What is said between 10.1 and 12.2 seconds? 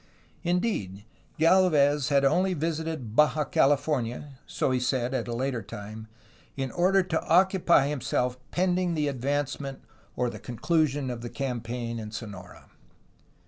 or the conclusion of the campaign in